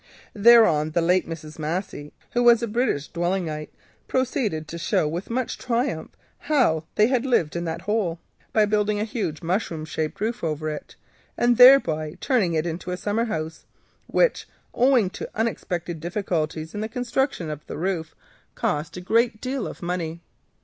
[0.33, 1.59] Thereon the late Mrs.
[1.59, 3.71] Massey, who was a British dwellingite,
[4.07, 8.19] proceeded to show with much triumph how they had lived in the hole
[8.51, 10.95] by building a huge mushroom shaped roof over it,
[11.37, 13.67] and thereby turning it into a summer house,
[14.07, 18.15] which, owing to unexpected difficulties in the construction of the roof,
[18.55, 20.19] cost a great deal of money.